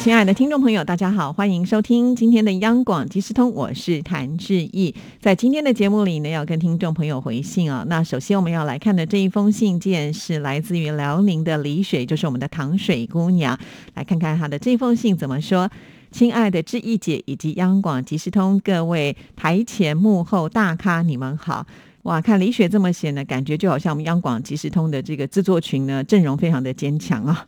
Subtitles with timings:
[0.00, 4.94] 亲爱的听众朋友，大家好，欢迎收听今天的央广即时通，我是谭志毅。
[5.20, 7.84] 在今天的节目里呢，要跟听众朋友回信啊。
[7.88, 13.58] 那首先我们要来看的这一封信件是来自于辽宁的李水，就是我们的糖水姑娘。
[13.94, 15.68] 来看看她的这封信怎么说。
[16.10, 21.66] 亲爱的志毅姐以及央广即时通各位台前幕后大咖，你们好。
[22.08, 27.46] 哇，看李雪这么写呢，感觉就好像我们央广即时通的这个制作群呢，阵容非常的坚强啊。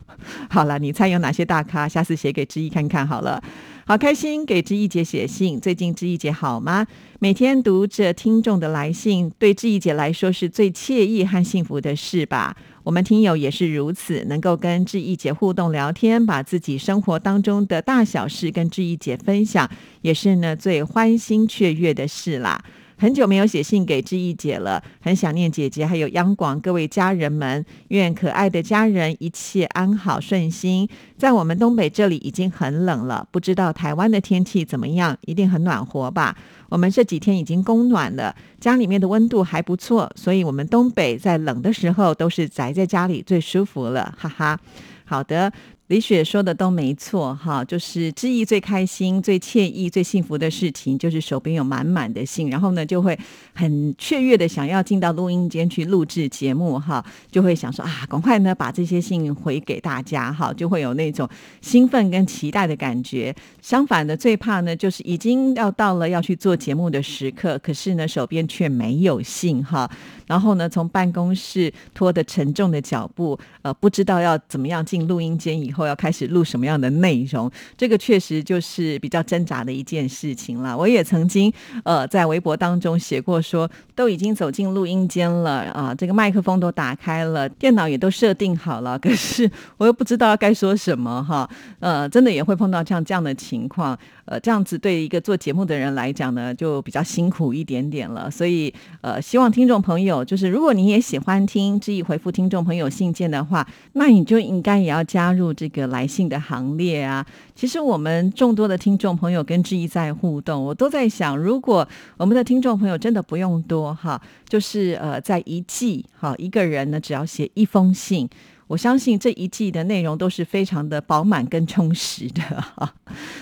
[0.51, 1.89] 好了，你猜有哪些大咖？
[1.89, 3.41] 下次写给知意看看好了。
[3.87, 6.85] 好开心给知意姐写信，最近知意姐好吗？
[7.17, 12.55] 每天读着听众的来信，对知意姐来说是最惬意和幸福的事吧。
[12.83, 19.67] 我们听友也是如此，能够跟志毅姐互动聊天，把自己生活当中的大小事跟志毅姐分享，
[20.03, 22.63] 也是呢最欢欣雀跃的事啦。
[23.01, 27.65] 很久没有写信给志毅姐了，很想念姐姐，还有央广各位家人们。
[27.87, 30.87] 愿可爱的家人一切安好顺心。
[31.17, 35.17] 在我们东北这里已经很冷了，不知道台湾的天气怎么样？
[35.21, 36.37] 一定很暖和吧？
[36.69, 44.59] 我们这几天已经供暖了，家里面的温度还不错，所以我们东北在冷的时候都是宅在家里最舒服了，哈哈。
[45.05, 45.51] 好的。
[45.91, 53.19] 李雪说的都没错，哈，就是志毅最开心、最惬意、最幸福的事情，就是手边有满满的信，然后呢，就会
[53.53, 61.27] 很雀跃的想要进到录音间去录制节目，哈，就会想说啊，赶快呢把这些信回给大家，哈，就会有那种
[61.59, 63.35] 兴奋跟期待的感觉。
[63.61, 69.91] 相反的，最怕呢就是已经要到了要去做节目的时刻，可是呢手边却没有信，哈，
[70.31, 75.81] 然后呢从办公室拖着沉重的脚步，呃，不知道要怎么样进录音间以后。
[75.85, 77.51] 要开始录什么样的内容？
[77.75, 80.77] 这个确实就是比较挣扎的一件事情了。
[80.77, 81.51] 我也曾经
[81.83, 91.49] 呃在微博当中写过，说都已经走进录音间了啊，这个麦克风都打开了，电脑也都设定好了，可是我又不知道该说什么哈。
[91.79, 93.97] 呃，真的也会碰到像这样的情况。
[94.25, 98.29] 呃，这样子对一个做节目的人来讲呢，就比较辛苦一点点了。
[98.29, 107.25] 所以，呃，希望听众朋友，就是如果你也喜欢听志毅回复听众朋友信件的话，那你就应该也要加入这个来信的行列啊。
[107.55, 118.29] 其实我们众多的听众朋友跟志毅在互动，我都在想，如果我们的听众朋友真的不用多哈，就是呃，在一季哈，一个人呢只要写一封信。
[118.71, 122.89] 我相信这一季的内容都是非常的饱满跟充实的哈，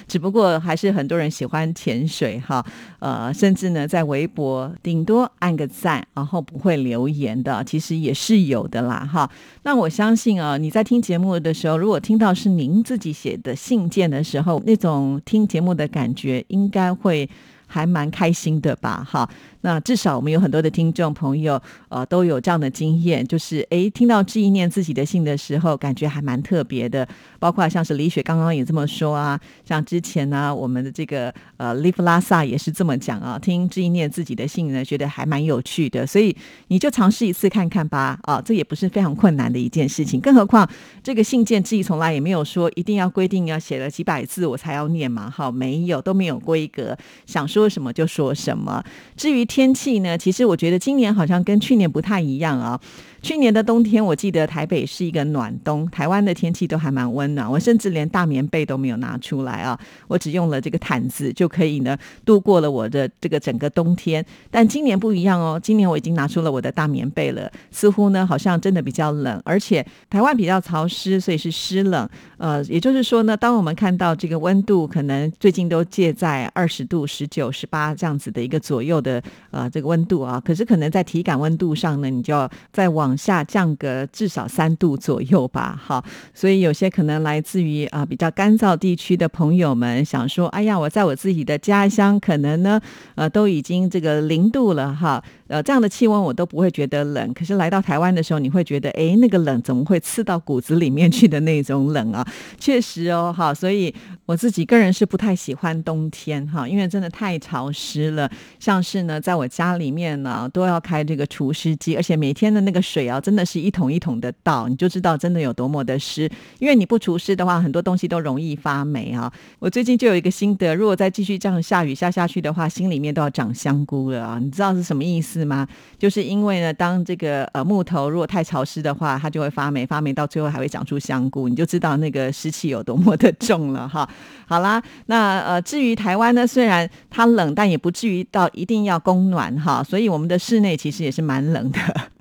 [0.08, 2.66] 只不过还是很多人喜欢潜水哈，
[2.98, 9.30] 呃，甚至呢在微博顶多按个赞，然后不会留言的，其实也是有的啦哈。
[9.62, 17.30] 那我相信啊，你在听节目的时候，如果听到是您自己写的信件的时候，那种听节目的感觉应该会。
[17.70, 19.30] 还蛮开心的吧，哈。
[19.62, 27.06] 那至少我们有很多的听众朋友，呃，都有这样的经验，就是诶，听到志毅念自己的信的时候，感觉还蛮特别的。
[27.40, 33.38] 包括像是李雪刚刚也这么说啊，像之前呢，我们的这个呃，Live 拉萨也是这么讲啊。
[33.38, 36.34] 听志毅念自己的信呢，觉得还蛮有趣的，所以
[36.70, 40.22] 你就尝试一次看看吧，啊，这也不是非常困难的一件事情。
[40.22, 40.68] 更何况
[41.04, 47.59] 这个信件志毅从来也没有说一定要规定要写了几百字我才要念嘛，哈，没有都没有规格，想说。
[47.60, 48.82] 说什么就说什么。
[49.18, 50.18] 至于天气呢？
[50.18, 52.80] 其实我觉得今年好像跟去年不太一样啊。
[53.22, 57.52] 去年的冬天，我记得台北是一个暖冬，台湾的天气都还蛮温暖。
[57.52, 59.78] 我甚至连大棉被都没有拿出来啊，
[60.08, 64.26] 我只用了这个毯子就可以呢度过了我的这个整个冬天。
[64.50, 72.08] 但今年不一样哦，今年我已经拿出了我的大棉被了，似乎呢好像真的比较冷，而且台湾比较潮湿，所以是湿冷。
[72.38, 79.22] 呃，也就是说呢，当我们看到这个温度可能最近都介在二十度、十九、十八这样子的一个左右的
[79.52, 86.04] 呃这个温度啊，可是可能在体感温度上呢，你就要再往下降个至少三度左右吧，好，
[86.34, 92.80] 所以有些可能来自于啊比较干燥地区的朋友们想说，哎呀，我在我自己的家乡可能呢，
[93.16, 95.24] 呃，都已经这个零度了哈。
[95.48, 102.24] 呃，这样的气温我都不会觉得冷，可是来到台湾的时候，你会觉得，哎，那个冷怎么会刺到骨子里面去的那种冷啊？
[102.60, 103.92] 确实哦，哈，所以
[104.28, 108.30] 我自己个人是不太喜欢冬天哈，因为真的太潮湿了。
[108.60, 116.30] 像是呢，在我家里面呢，都要开这个除湿机，而且每天的那个水啊，真的是一桶一桶的倒，你就知道真的有多么的湿。
[116.60, 119.32] 因为你不除湿的话，很多东西都容易发霉啊。
[119.60, 124.40] 我最近就有一个心得，如果再继续这样下雨下下去的话，心里面都要长香菇了啊！
[124.42, 125.68] 你知道是什么意思吗？
[125.98, 134.08] 就是因为呢，当这个呃木头如果太潮湿的话，它就会发霉，发霉到最后还会长出香菇，你就知道那个湿气有多么的重了哈。
[134.48, 141.80] 好啦，那呃至于台湾呢，虽然它冷，但也不至于到一定要供暖哈，所以我们的室内其实也是蛮冷的。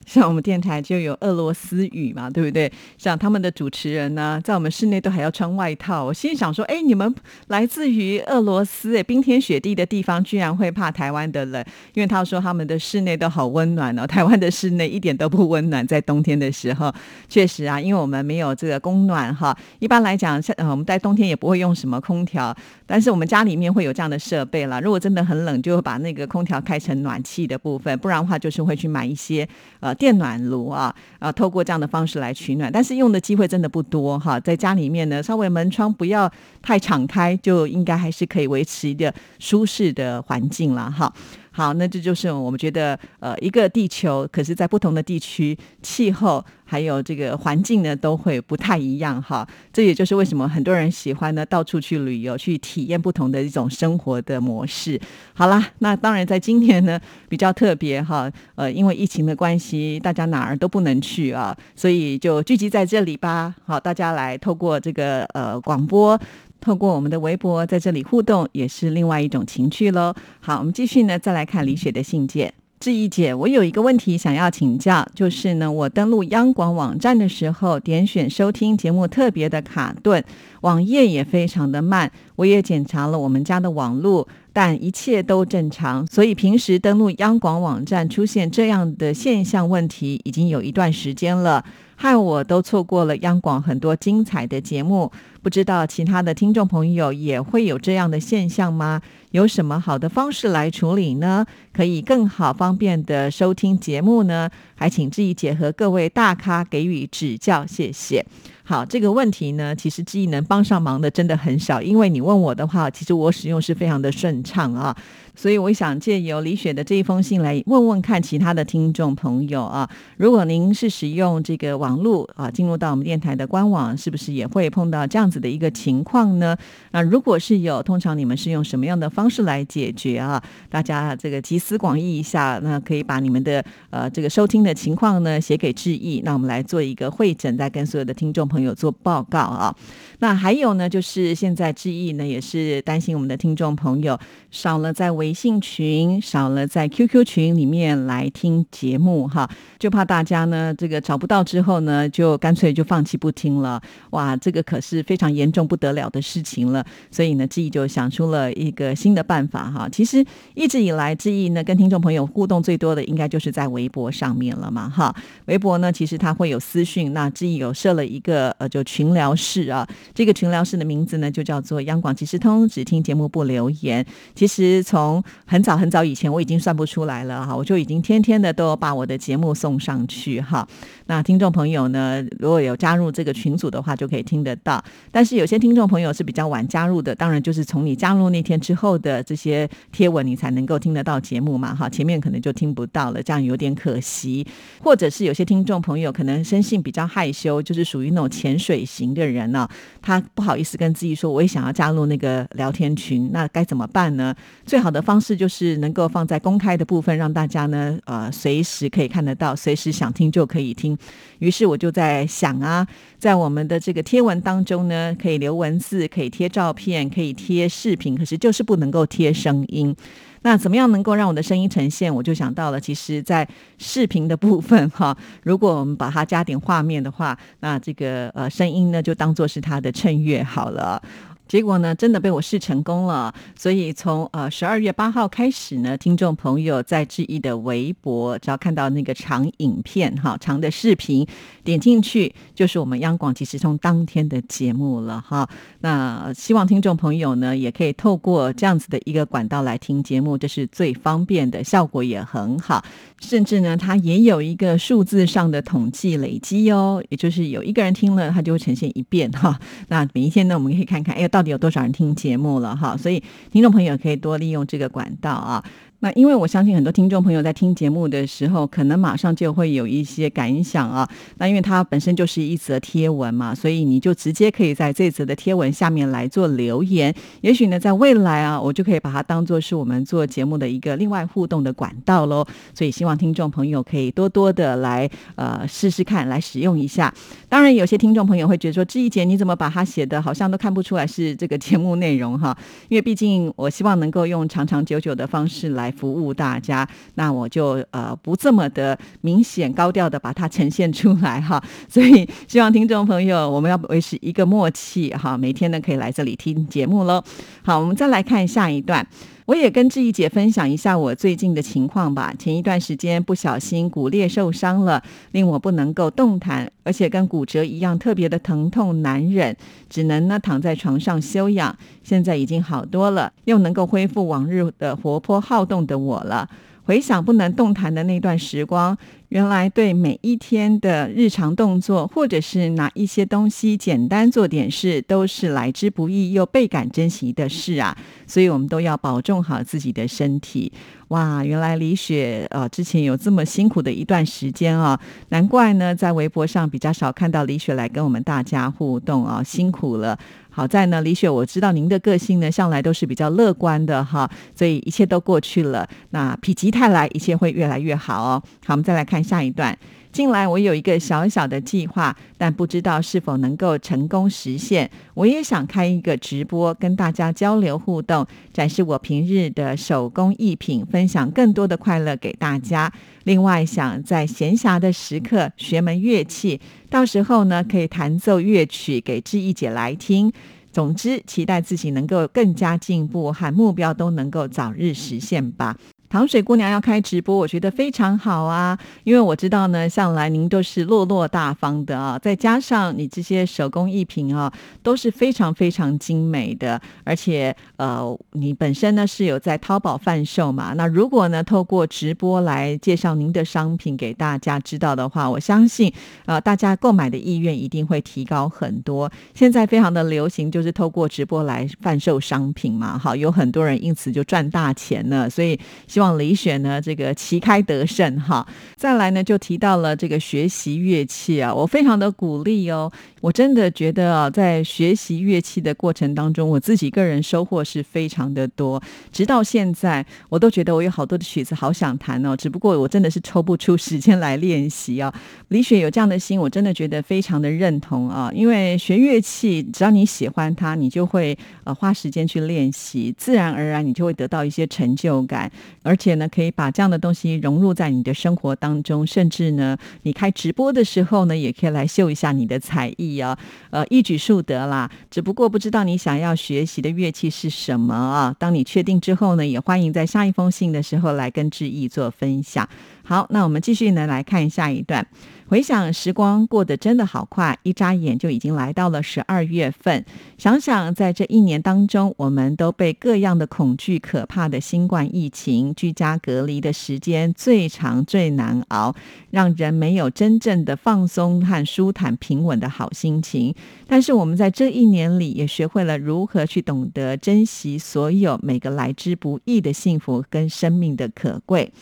[0.09, 2.73] 像我们电台就有俄罗斯语嘛，对不对？
[2.97, 6.03] 像他们的主持人呢，在我们室内都还要穿外套。
[6.03, 7.15] 我心想说，哎，你们
[7.49, 11.63] 来自于俄罗斯，哎，冰天雪地的地方，居然会怕台湾的冷？
[11.93, 16.91] 因为他说他们的室内都好温暖哦，台湾的室内一点都不温暖，在冬天的时候，
[17.29, 19.55] 确实啊，因为我们没有这个供暖哈。
[19.79, 22.57] 一般来讲，像我们在冬天也不会用什么空调，
[22.87, 24.81] 但是我们家里面会有这样的设备了。
[24.81, 29.47] 如果真的很冷，就会把那个空调开成暖气的部分，不然的话就是会去买一些
[29.81, 29.95] 呃。
[29.99, 34.39] 电暖炉啊，啊，透过这样的方式来取暖，但是用的机会真的不多哈。
[34.41, 36.31] 在家里面呢，稍微门窗不要
[36.63, 41.13] 太敞开，就应该还是可以维持一个舒适的环境了哈。
[41.59, 49.45] 好，那这就是我们觉得，呃，一个地球，可是在不同的地区，气候还有这个环境呢，都会不太一样哈。
[49.73, 55.01] 这也就是为什么很多人喜欢呢，到处去旅游，去体验不同的一种生活的模式。
[55.35, 63.53] 好啦，那当然在今年呢比较特别哈，呃，因为疫情的关系，大家哪儿都不能去啊，所以就聚集在这里吧。
[63.67, 66.17] 好，大家来透过这个呃广播。
[66.61, 70.15] 透过我们的微博在这里互动，也是另外一种情趣喽。
[70.41, 72.53] 好，我们继续呢，再来看李雪的信件。
[72.81, 80.25] 志毅姐，我有一个问题想要请教，就是呢，我登录央广网站的时候，点选收听节目特别的卡顿，
[80.61, 82.13] 网页也非常的慢。
[82.37, 86.07] 我也检查了我们家的网络，但一切都正常。
[86.07, 91.65] 所以平时登录央广网站出现这样的现象问题，已经有一段时间了。
[92.01, 95.11] 害我都错过了央广很多精彩的节目，
[95.49, 99.01] 不知道其他的听众朋友也会有这样的现象吗？
[99.31, 101.47] 有什么好的方式来处理呢？
[101.73, 104.51] 可以更好方便的收听节目呢？
[104.75, 108.23] 还请志毅姐和各位大咖给予指教，谢谢。
[108.63, 114.95] 好，这个问题呢，其实志毅能帮上忙的真的很少，因为你问我的话，其实我使用是非常的顺畅啊。
[115.35, 126.55] 所以我想借由李雪的这一封信来问问看其他的听众朋友啊，如果您是使用这个网络啊，进入到我们电台的官网，是不是也会碰到这样子的一个情况呢？
[126.91, 130.43] 那如果是有，通常你们是用什么样的方式来解决啊？
[130.69, 139.75] 大家这个集思广益一下，那可以把你们的呃这个收听的情况呢写给志毅，那我们来做一个会诊，再跟所有的听众朋友做报告啊。
[140.19, 144.19] 那还有呢，就是现在志毅呢也是担心我们的听众朋友
[144.51, 145.39] 少了在微。
[145.39, 149.49] 信群少了，在 QQ 群里面来听节目哈，
[149.79, 153.81] 就怕大家呢这个找不到之后呢，就干脆就放弃不听了。
[154.11, 156.87] 哇，这个可是非非常严重不得了的事情了。
[157.11, 159.89] 所以呢，志毅就想出了一个新的办法哈。
[159.91, 160.25] 其实
[160.55, 165.13] 一直以来，志毅呢跟听众朋友互动最多的，应该就是在微博上面了嘛哈。
[165.47, 169.85] 微博呢，其实它会有私讯，那志毅有设了一个呃，就群聊室啊。
[170.15, 174.07] 这个群聊室的名字呢，就叫做央广即时通，只听节目不留言。
[174.37, 180.65] 其实从很早很早以前，我已经算不出来了哈，我就已经天天的都把我的节目送上去哈。
[181.07, 184.85] 那听众朋友呢，如果有加入这个群组的话，就可以听得到。
[185.11, 191.89] 但是有些听众朋友是比较晚加入的，当然就是从你加入那天之后的这些贴文，你才能够听得到节目嘛哈。
[191.89, 194.47] 前面可能就听不到了，这样有点可惜。
[194.83, 199.69] 或者是有些听众朋友可能生性比较害羞，就是属于那种潜水型的人呢，
[200.03, 204.35] 他不好意思跟自己说，我也想要加入那个聊天群，那该怎么办呢？
[204.65, 210.97] 最好的方式就是能够放在公开的部分，让大家呢，呃，随时可以看得到，随时想听就可以听。
[211.41, 212.87] 于是我就在想啊，
[213.19, 219.95] 在我们的这个贴文当中呢，可以留文字，可以贴照片，可以贴视频，可是就是不能够贴声音。
[220.43, 222.15] 那怎么样能够让我的声音呈现？
[222.15, 231.03] 我就想到了，其实，在视频的部分哈，如果我们把它加点画面的话，那这个呃声音呢，就当做是它的衬乐好了。
[231.49, 233.35] 结果呢，真的被我试成功了。
[233.57, 241.27] 所以从呃十二月八号开始呢，听众朋友在志毅的微博，只要看到那个长影片哈，长的视频，
[241.65, 245.49] 点进去就是我们央广即时通当天的节目了哈。
[245.81, 252.85] 那希望听众朋友呢，也可以透过这样子的一个管道来听节目，这是最方便的，效果也很好。
[253.21, 259.59] 甚至呢，它也有一个数字上的统计累积哦，也就是有一个人听了，它就会呈现一遍哈。
[259.89, 261.27] 那每一天呢，我们可以看看，哎。
[261.39, 262.97] 到底有多少人听节目了哈。
[262.97, 265.65] 所以听众朋友可以多利用这个管道啊。
[266.01, 271.09] 那因为我相信很多听众朋友在听节目的时候，可能马上就会有一些感想啊。
[271.39, 277.13] 那因为它本身就是一则贴文嘛，所以你就直接可以在这则的贴文下面来做留言。
[277.41, 282.47] 也许呢，在未来啊，我就可以把它当做是我们做节目的一个另外互动的管道喽。
[282.73, 287.13] 所以希望听众朋友可以多多的来呃试试看，来使用一下。
[287.49, 292.57] 当然，有些听众朋友会觉得说，志毅姐你怎么把它写的好像都看不出来是这个节目内容哈？
[292.89, 295.88] 因为毕竟我希望能够用长长久久的方式来。
[295.91, 307.23] 服务大家，那我就呃不这么的明显高调的把它呈现出来哈， 所以希望听众朋友我们要维持一个默契哈，每天呢可以来这里听节目喽。
[307.63, 309.07] 好，我们再来看下一段。
[309.49, 312.35] 我也跟志怡姐分享一下我最近的情况吧。
[312.39, 315.03] 前一段时间不小心骨裂受伤了，
[315.33, 319.57] 令我不能够动弹，而且跟骨折一样特别的疼痛难忍，
[319.89, 321.75] 只能呢躺在床上休养。
[322.03, 326.47] 现在已经好多了，又能够恢复往日的活泼好动的我了。
[326.89, 328.97] 回想不能动弹的那段时光。
[329.29, 337.95] 原来对每一天的日常动作，或者是拿一些东西简单做点事，都是来之不易又倍感珍惜的事啊！
[338.27, 340.73] 所以我们都要保重好自己的身体。
[341.09, 350.19] 哇，原来李雪呃之前有这么辛苦的一段时间啊，难怪呢，在微博上比较少看到李雪来跟我们大家互动啊，辛苦了。
[350.59, 355.89] 好在呢，李雪，我知道您的个性呢，向来都是比较乐观的哈，所以一切都过去了。
[356.11, 358.43] 那否极泰来，一切会越来越好哦。
[358.67, 359.79] 好，我们再来看下一段。
[360.19, 364.91] 近来我有一个小小的计划，但不知道是否能够成功实现。
[365.15, 372.93] 我也想开一个直播，跟大家交流互动，展示我平日的手工艺品，分享更多的快乐给大家。
[373.23, 376.61] 另外，想在闲暇的时刻学门乐器，
[376.91, 380.33] 到时候呢可以弹奏乐曲给志毅姐来听。
[380.73, 385.77] 总之，期待自己能够更加进步，和目标都能够早日实现吧。
[386.11, 388.79] 糖水姑娘要开直播，我觉得非常好啊！
[389.05, 394.51] 因为我知道呢，向来您都是落落大方的啊，再加上你这些手工艺品啊，
[394.83, 400.73] 都是非常非常精美的，而且呃，你本身呢是有在淘宝贩售嘛？
[400.77, 405.93] 那如果呢透过直播来介绍您的商品给大家知道的话，我相信
[406.25, 409.13] 呃大家购买的意愿一定会提高很多。
[409.35, 415.59] 现在非常的流行，就是透过直播来贩售商品嘛，好，有很多人因此就赚大钱了，所以。
[415.99, 418.47] 希望李雪呢，这个旗开得胜哈。
[418.77, 422.89] 再来呢，就提到了这个学习乐器啊，我非常的鼓励哦。
[423.21, 428.81] 我真的觉得啊，在学习乐器的过程当中，我自己个人收获是非常的多。
[429.11, 435.13] 直到现在，我都觉得我有好多的曲子好想弹哦，只不过我真的是抽不出时间来练习啊。
[435.49, 438.31] 李雪有这样的心，我真的觉得非常的认同啊。
[438.33, 445.51] 因为学乐器，只要你喜欢它，你就会呃花时间去练习，自然而然你就会得到一些成就感。
[445.89, 453.39] 而且呢，可以把这样的东西融入在你的生活当中，甚至呢，你开直播的时候呢，也可以来秀一下你的才艺啊，
[453.71, 454.91] 呃，一举数得啦。
[455.11, 458.37] 只不过不知道你想要学习的乐器是什么啊？
[458.39, 462.69] 当你确定之后呢，也欢迎在下一封信的时候来跟志毅做分享。
[463.03, 465.07] 好，那我们继续呢来看下一段。
[465.49, 470.05] 回想时光过得真的好快，一眨眼就已经来到了十二月份。
[470.37, 478.95] 想想在这一年当中，我们都被各样的恐惧、可怕的新冠疫情居家隔离的时间最长、最难熬，
[479.31, 483.55] 让人没有真正的放松和舒坦、平稳的好心情。
[483.87, 491.73] 但是我们在这一年里，也学会了如何去懂得珍惜所有每个来之不易的幸福跟生命的可贵。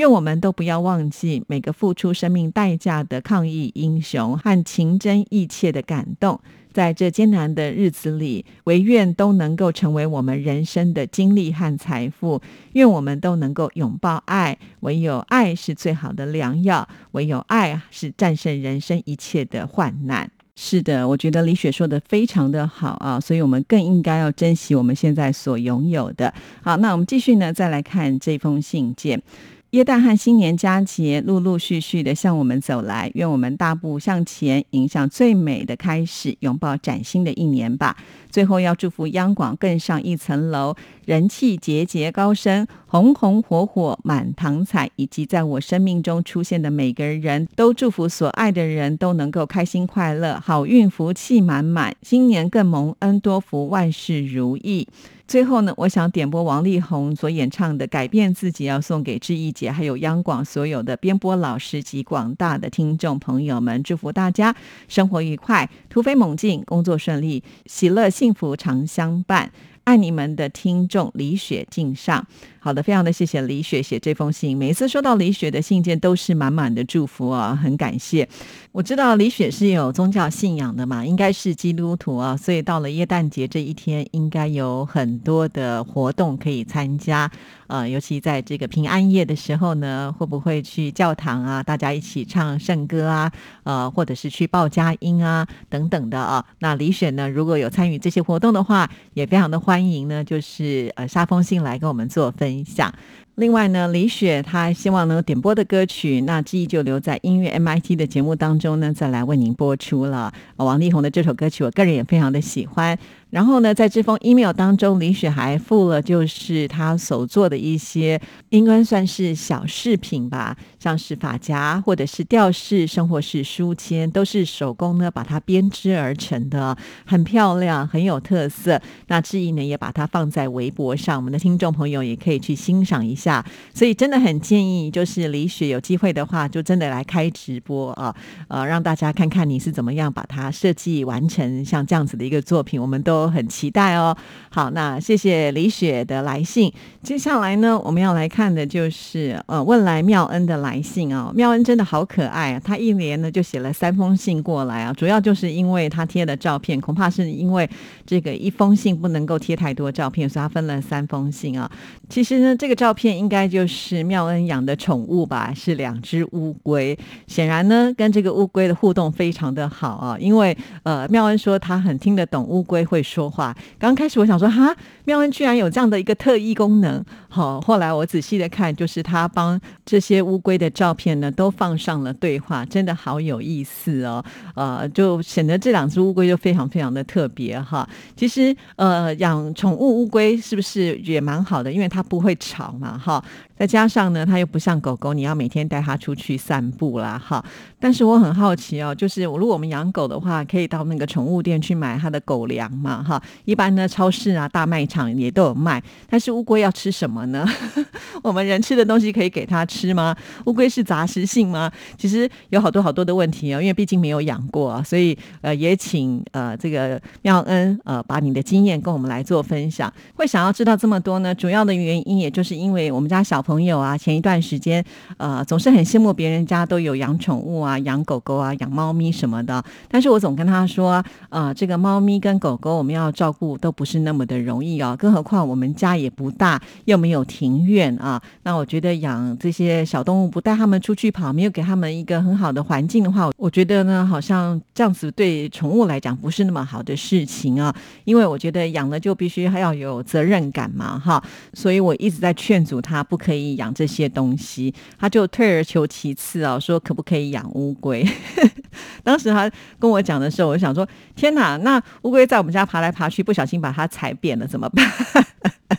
[0.00, 6.40] 愿我们都不要忘记每个付出生命代价的抗疫英雄和情真意切的感动，
[6.72, 12.40] 在这艰难的日子里，唯愿都能够成为我们人生的经历和财富。
[12.72, 20.30] 愿我们都能够拥抱爱，唯有爱是最好的良药，唯有爱是战胜人生一切的患难。
[20.56, 26.32] 是的，我觉得李雪说的非常的好啊，所以我们更应该要珍惜我们现在所拥有的。
[26.62, 29.22] 好，那我们继续呢，再来看这封信件。
[29.70, 37.96] 耶诞和新年佳节陆陆续续的向我们走来，愿我们大步向前，迎向最美的开始，拥抱崭新的一年吧。
[38.30, 40.74] 最后要祝福央广更上一层楼，
[41.04, 54.88] 人气节节高升，红红火火满堂彩，以及在我生命中出现的每个人都祝福所爱的人都能够开心快乐，好运福气满满，新年更蒙恩多福，万事如意。
[55.28, 64.56] 最后呢，我想点播王力宏所演唱的《改变自己》，要送给志毅姐，还有央广所有的编播老师及广大的听众朋友们，祝福大家
[64.88, 69.52] 生活愉快，突飞猛进，工作顺利，喜乐幸福常相伴。
[69.84, 72.26] 爱你们的听众李雪敬上。
[72.62, 74.54] 好的，非常的谢谢李雪写这封信。
[74.54, 78.28] 每一次收到李雪的信件，都是满满的祝福啊，很感谢。
[78.72, 87.30] 我知道李雪是有宗教信仰的嘛，应该是基督徒啊，所以到了耶诞节这一天，应该有很多的活动可以参加。
[87.66, 96.44] 呃，尤其在这个平安夜的时候呢，会不会去教堂啊，大家一起唱圣歌啊，呃，或者是去报佳音啊等等的啊？
[96.58, 102.49] 那李雪呢，如果有参与这些活动的话，也非常的欢迎呢，就是呃，发封信来跟我们做分。
[102.56, 102.94] 一下。
[103.36, 110.32] 另外呢，李雪她希望能点播的歌曲，那记忆就留在音乐 MIT 的节目当中呢，再来为您播出了。
[110.56, 112.98] 王力宏的这首歌曲，我个人也非常的喜欢。
[113.30, 128.82] 然后呢，在这封 email 当中，李雪还附了就是他所做的一些，应该算是小饰品吧，像是发夹或者是吊饰、生活式书签，都是手工呢把它编织而成的，很漂亮，很有特色。
[129.06, 133.44] 那志毅呢也把它放在微博上，我们的听众朋友也可以去欣赏一下。
[133.72, 138.12] 所以真的很建议，就是李雪有机会的话，就真的来开直播啊，
[138.48, 143.19] 呃，让大家看看你是怎么样把它设计完成像这样子的一个作品，我们都。
[143.20, 144.16] 都很期待哦。
[144.48, 146.72] 好，那谢谢李雪的来信。
[147.02, 151.30] 接下来呢，我们要来看的就是呃，问来妙恩的来信啊。
[151.34, 154.92] 妙恩真的好可爱啊，他一连呢就写了三封信过来啊。
[154.92, 157.68] 主要就是因为他贴的照片，恐怕是因为
[158.06, 161.70] 这个一封信不能够贴太多照片，所以他分了三封信啊。
[162.08, 166.98] 其实呢，这个照片应该就是妙恩养的宠物吧，是两只乌龟。
[167.26, 173.00] 显然呢，跟这个乌龟的互动非常的好啊，因为呃，妙恩说他很听得懂乌龟会。
[173.10, 174.76] 说话，刚开始我想说哈，
[175.10, 177.04] 妙恩居然有这样的一个特异功能。
[177.28, 184.24] 好，后来我仔细的看，就是他帮这些乌龟的照片呢，都放上了对话，真的好有意思哦。
[184.54, 187.88] 呃，就显得这两只乌龟就非常非常的特别哈。
[188.16, 191.72] 其实呃，养宠物乌龟是不是也蛮好的？
[191.72, 193.22] 因为它不会吵嘛哈。
[193.56, 197.44] 再加上呢，它又不像狗狗，你要每天带它出去散步啦哈。
[197.78, 203.02] 但是我很好奇哦，就是如果我们养狗的话，可以到那个宠物店去买它的狗粮嘛。
[203.02, 205.80] 哈，一般呢，超市啊、大卖场也都有卖。
[206.08, 207.46] 但是乌龟要吃什么呢？
[208.22, 210.16] 我们人吃的东西可以给它吃吗？
[210.46, 211.70] 乌龟是杂食性吗？
[211.96, 219.92] 其实有好多好多的问题哦，因为毕竟没有养过，所以呃，也请呃这个妙恩呃把你的经验跟我们来做分享。
[220.16, 221.34] 会想要知道这么多呢？
[221.34, 224.84] 主要的原因也就是因为我们家小朋友啊，前一段时间
[225.18, 229.62] 呃总是很羡慕别人家都有养宠物啊，养狗狗啊，养猫咪什么的。
[229.88, 232.70] 但是我总跟他说，呃，这个猫咪跟狗狗。
[232.80, 238.20] 我们要照顾都不是那么的容易哦更何况我们家也不大，又没有庭院啊。
[238.44, 247.74] 那我觉得养这些小动物不带他们出去跑，没有给他们一个很好的环境的话，我觉得呢，好像这样子对宠物来讲不是那么好的事情啊。
[248.04, 251.22] 因为我觉得养了就必须还要有责任感嘛，哈。
[251.52, 258.06] 所以我一直在劝阻他不可以养这些东西，他就退而求其次啊，说可不可以养乌龟？
[259.04, 262.60] 当时他跟我讲的时候，我想说：天哪，那乌龟在我们家。
[262.70, 265.26] 爬来爬去，不小心把它踩扁了，怎么办？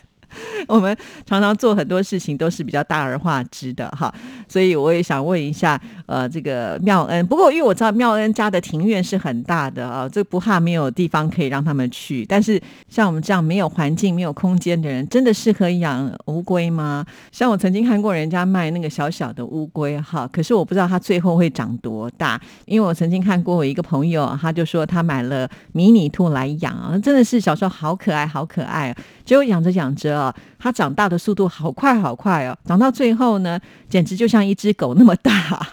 [0.67, 4.13] 我们常常做很多事情都是比较大而化之的哈，
[4.47, 7.25] 所以我也想问一下，呃，这个妙恩。
[7.27, 12.25] 不过因为我知道妙恩家的庭院是很大的啊，这不怕没有地方可以让他们去。
[12.25, 17.05] 但是像我们这样没有环境、没有空间的人，真的适合养乌龟吗？
[17.31, 22.39] 像我曾经看过人家卖那个小小的乌龟哈，可是我不知道它最后会长多大。
[22.65, 28.95] 因为我曾经看过我一个朋友，他就说他买了迷你兔来养啊，真的是小时候好可爱，好可爱。
[29.23, 35.67] 结果养着养着啊，它长大的速度好快好快哦，长到最后呢，简直就像一只狗那么大，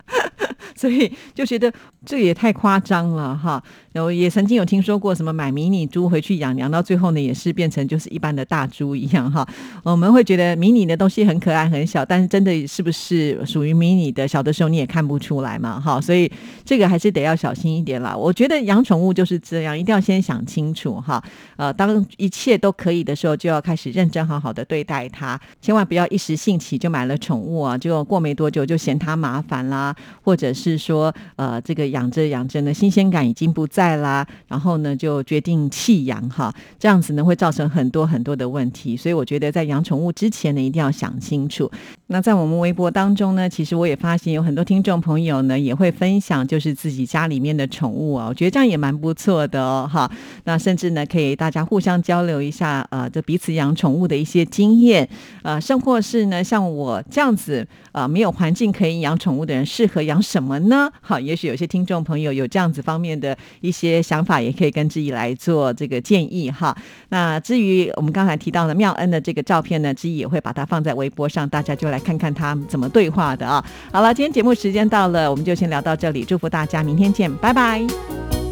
[0.76, 1.72] 所以就觉得。
[2.08, 3.60] 这也太夸张了哈！
[3.96, 9.46] 有也曾经有听说过什么买迷你猪回去养，养到最后呢，也是变成就是一般的大猪一样哈。
[9.84, 14.26] 我们会觉得迷你的东西很可爱很小，但是真的是不是属于迷你的？
[14.26, 16.00] 小的时候你也看不出来嘛哈。
[16.00, 16.30] 所以
[16.64, 18.16] 这个还是得要小心一点啦。
[18.16, 21.22] 我觉得养宠物就是这样，一定要先想清楚哈。
[21.56, 30.46] 呃，当一切都可以的时候，就要开始认真好好的对待它，千万不要一时兴起就买了宠物啊，就过没多久就嫌它麻烦啦，或者。
[30.56, 41.70] 是说呃这个养着养着呢，新鲜感已经不在啦，然后呢就决定弃养哈，这样子呢会造成很多很多的问题，所以我觉得在养宠物之前呢，一定要想清楚。
[42.08, 50.10] 那在我们微博当中呢，其实我也发现有很多听众朋友呢也会分享，就是自己家里面的宠物啊，我觉得这样也蛮不错的哦哈。
[50.44, 55.08] 那甚至呢可以大家互相交流一下，呃，就彼此养宠物的一些经验，
[55.42, 60.88] 呃，甚或是呢像我这样子呃没有环境可以养宠物的人，适合养什么呢？
[61.00, 66.76] 好，也许有些听众朋友有这样子方面的一些想法，也可以跟志毅来做这个建议哈。
[67.10, 73.62] 那至于我们刚才提到的妙恩的这个照片呢，志毅也会把它放在微博上，大家就来看看他怎么对话的啊。
[73.92, 78.45] 好了，今天节目时间到了，我们就先聊到这里，祝福大家，明天见，拜拜。